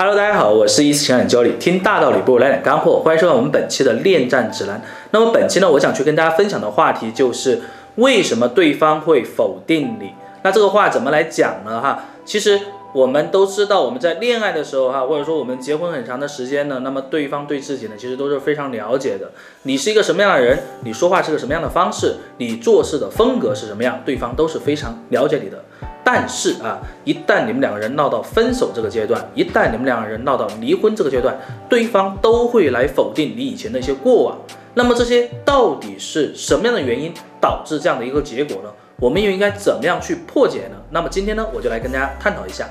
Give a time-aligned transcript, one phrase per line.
[0.00, 4.80] Hello，大家好，我是一思情感教理，听大道理不如来点干货，欢迎收看我们本期的恋战指南。
[5.10, 7.60] 那么本期呢，我想去跟大家分享的话题就是
[7.96, 10.12] 为什么对方会否定你？
[10.42, 11.82] 那这个话怎么来讲呢？
[11.82, 12.58] 哈，其实
[12.94, 19.30] 我们都知道，我们在恋爱的时候哈，或者说我们结婚很长的时间呢，那么对方对自己呢，其实都是非常了解的。
[19.64, 25.62] 你是一个什么样的人，你说话是个什么样的方式，你做事的风格是什么样，对方都是非常了解你的。
[26.12, 34.36] 但是啊，一旦你们两个人闹到分手这个阶段，一旦你们两个人闹到离婚这个阶段，对方都会来否定你以前的一些过往。
[34.74, 38.70] 那么这些到底是什么样的原因导致这样的一个结果呢？
[38.98, 40.76] 我们又应该怎么样去破解呢？
[40.90, 42.68] 那么今天呢，我就来跟大家探讨一下。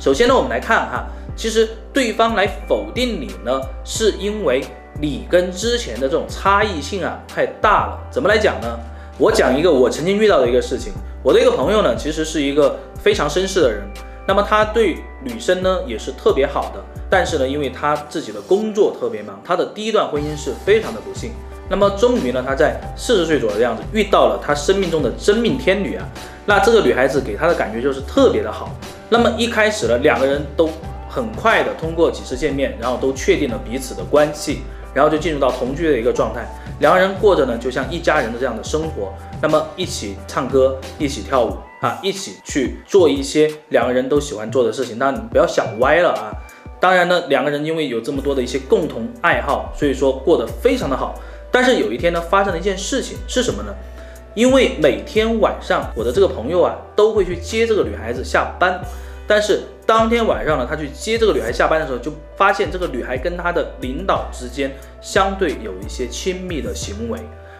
[0.00, 4.64] 首先呢，我们来看哈，其实对方来否定你呢，是因为
[5.00, 8.00] 你跟之前的这种差异性啊太大了。
[8.10, 8.76] 怎么来讲呢？
[9.16, 10.92] 我讲一个我曾经遇到的一个事情。
[11.22, 13.82] 我的一个朋友呢，其实是一个非常绅士的人，
[14.26, 21.32] 那么他对女生呢也是特别好的，但是呢，因为他自己的工作特别忙，他的第一段婚姻是非常的不幸。
[21.68, 26.08] 那么终于呢，他在四十岁左右的样子遇到了他生命中的真命天女啊，
[26.46, 28.74] 那这个女孩子给他的感觉就是特别的好。
[29.10, 30.70] 那么一开始呢，两个人都
[31.08, 34.62] 很快的通过几次见面，然后都确定了彼此的关系，
[34.94, 36.48] 然后就进入到同居的一个状态。
[36.80, 44.96] 两个人过着呢，就像一家人的这样的生活，那么一起唱歌，一起跳舞啊，一起去做一些两个人都喜欢做的事情。
[44.98, 46.32] 那你不要想歪了啊！
[46.80, 51.14] 当然呢，两个人因为有这么多的一些共同爱好，所以说过得非常的好。
[51.52, 53.74] 但是有一天呢，发生了一件事情是什么呢？
[54.34, 58.80] 因为每天晚上我的这个朋友啊，都会去接这个女孩子下班，
[59.26, 59.64] 但是。
[59.86, 64.70] 当天晚上呢，他去接这个女孩下班的时候，就发现这个女孩跟他的领导之间
[65.00, 67.18] 相对有一些亲密的行为，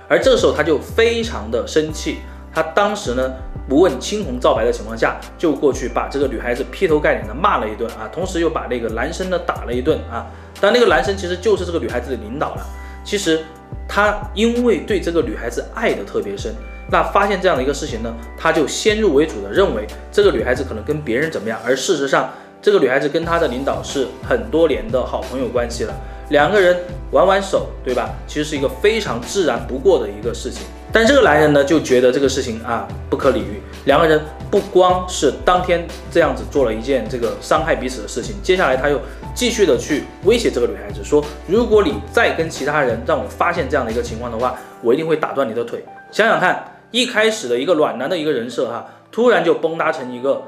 [0.08, 2.18] 而这个时候他就非常的生气，
[2.54, 3.32] 他当时呢
[3.68, 10.26] 不问青红皂白的情况下，就过去把这个女孩子劈头盖脸的骂了一顿啊，同时又把那个男生呢打了一顿啊，
[10.60, 12.66] 但那个男生其实就是这个女孩子的领导了，
[13.04, 13.42] 其实
[13.88, 16.54] 他因为对这个女孩子爱的特别深。
[16.90, 22.30] 那发现这样的一个事情呢，他就先入为主的认为这个女孩子可能跟别人怎么样，而事实上
[22.60, 25.94] 这个女孩子跟他的领导是很多年的好朋友关系了，
[26.30, 26.76] 两个人
[27.12, 28.10] 玩玩手，对吧？
[28.26, 30.62] 其实是一个非常自然不过的一个事情。
[30.92, 34.20] 但这个男人呢就觉得这个事情啊不可理喻，两个人
[34.50, 39.00] 不光是当天这样子做了一件这个伤害彼此的事情，接下来他又
[39.32, 45.84] 继续的去威胁这个女孩子说，如果你再跟其他人让我发现这样的一个情况的话，我一定会打断你的腿。
[46.10, 46.64] 想想看。
[46.90, 50.42] 一开始的一个暖男的一个人设哈，突然就崩塌成一个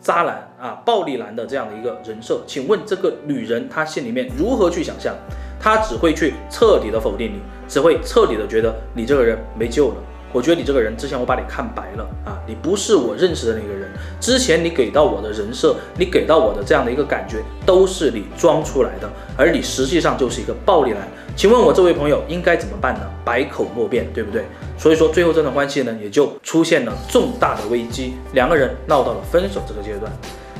[0.00, 2.42] 渣男啊、暴力男的这样的一个人设。
[2.46, 5.14] 请问这个女人她心里面如何去想象？
[5.58, 9.94] 她只会去彻底的否定你，只会彻底的觉得你这个人没救了。
[10.32, 13.90] 我觉得你这个人之前我把你看白了啊，你不是我认识的那个人。
[14.20, 21.08] 之前你给到我的人设，你给到我的这样的一个感觉，都是你装出来的，而你实际上就是一个暴力男。
[21.34, 23.00] 请问我这位朋友应该怎么办呢？
[23.24, 24.44] 百口莫辩，对不对？
[24.78, 30.10] 所以说最后这段关系呢，也就出现了重大的危机，两个人闹到了分手这个阶段。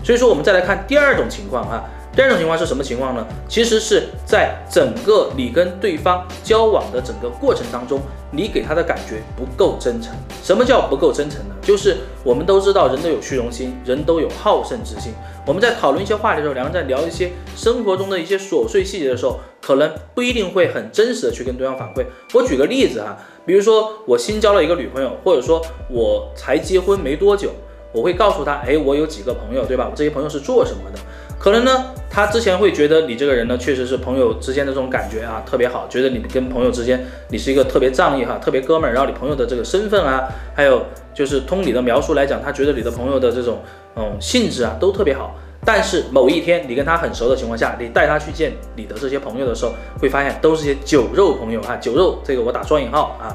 [0.04, 1.84] 所以说我们再来看第二种情况哈，
[2.16, 3.26] 第二种情况是什么情况呢？
[3.46, 8.00] 其实是在整个你跟对方交往的整个过程当中，
[8.30, 10.14] 你给他的感觉不够真诚。
[10.42, 11.54] 什么叫不够真诚呢？
[11.60, 15.12] 就是我们都知道人都有虚荣心，人都有好胜之心。
[15.46, 22.06] 我们在讨论一些话题的时候，两个人在聊一些生活中的一些琐碎细节的时候，可能不一定会很真实的去跟对方反馈。
[22.32, 25.60] 我举个例子哈，比如说我新交了一个女朋友，或者说
[25.90, 27.50] 我才结婚没多久，
[27.92, 29.86] 我会告诉她，哎，我有几个朋友，对吧？
[29.90, 30.98] 我这些朋友是做什么的？
[31.46, 38.92] 可能呢，他之前会觉得你这个人呢，确实是朋友之间的这种感觉啊，特别好，觉得你跟朋友之间，你是一个特别仗义哈，特别哥们儿。
[38.92, 43.60] 然后你朋友的这个身份啊，还有就是通你的描述来讲，他觉得你的朋友的这种
[43.94, 45.36] 嗯性质啊，都特别好。
[45.64, 53.30] 但是某一天你跟他很熟的情况下，你带他去见你的这些朋友的时候，会发现都是些酒肉朋友啊，酒肉这个我打双引号啊。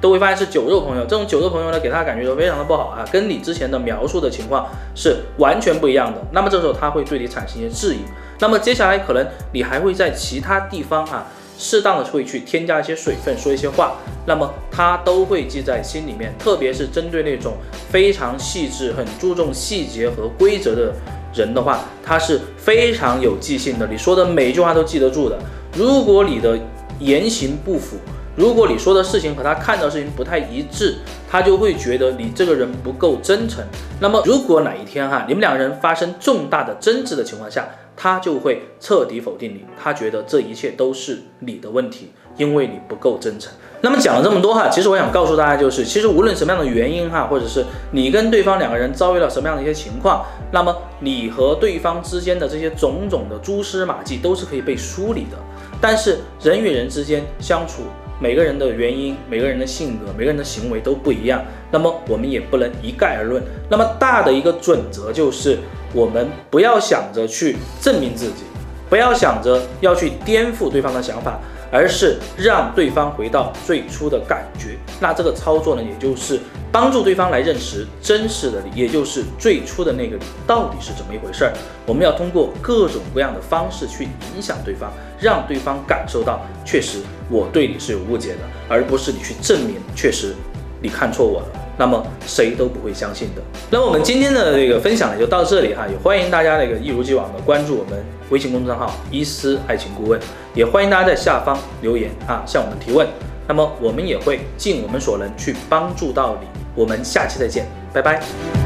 [0.00, 6.20] 都会发现是酒肉朋友，这种酒肉朋友呢，给他感觉都非常的不好啊，跟你之前的描述的情况是完全不一样的。
[6.32, 7.98] 那么这时候他会对你产生一些质疑。
[8.38, 11.26] 那么接下来可能你还会在其他地方啊，
[11.58, 13.96] 适当的会去添加一些水分，说一些话，
[14.26, 16.34] 那么他都会记在心里面。
[16.38, 17.54] 特别是针对那种
[17.90, 20.92] 非常细致、很注重细节和规则的
[21.32, 23.86] 人的话，他是非常有记性的。
[23.86, 25.38] 你说的每一句话都记得住的。
[25.74, 26.58] 如果你的
[26.98, 27.96] 言行不符，
[28.36, 30.96] 如果你说的事情和他看到的事情不太一致，
[31.28, 33.64] 他就会觉得你这个人不够真诚。
[33.98, 37.66] 那么如果哪一天哈，你们两个人发生重大的争执的情况下，
[37.96, 43.50] 他就会彻底否定你，他觉得这一切都是你的问题，因为你不够真诚。
[43.80, 50.22] 那么讲了这么多哈，其实我想告诉大家就是，其实无论什么样的原因哈，或者是你跟对方两个人遭遇了什么样的一些情况，
[50.52, 55.38] 那么你和对方之间的这些种种的蛛丝马迹都是可以被梳理的。
[55.80, 57.84] 但是人与人之间相处。
[58.18, 63.42] 每个人的原因、每个人的性格、每个人的行为都不一样，那么我们也不能一概而论。
[63.68, 65.58] 那么大的一个准则就是，
[65.92, 68.44] 我们不要想着去证明自己，
[68.88, 71.38] 不要想着要去颠覆对方的想法。
[71.70, 76.40] 而是让对方回到最初的感觉，那这个操作呢，也就是
[76.70, 81.52] 帮助对方来认识真实的你，也就是最初的那个你到底是怎么一回事儿。
[81.86, 90.34] 我们要通过各种各样的方式去影响对方，让对方感受到确实我对你是有误解的，而不是你去证明确实
[90.80, 91.46] 你看错我了。
[91.76, 93.42] 那么谁都不会相信的。
[93.70, 98.04] 那么我们今天的这个分享呢，就到这里哈，也欢迎大家那个一如既往的关注我们。
[98.28, 100.20] 微信公众号“伊思爱情顾问”，
[100.52, 103.06] 也欢迎大家在下方留言啊，向我们提问。
[103.46, 106.48] 那么我们也会尽我们所能去帮助到你。
[106.74, 108.65] 我们下期再见，拜拜。